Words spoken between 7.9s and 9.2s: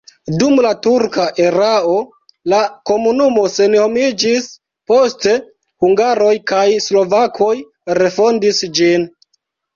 refondis ĝin.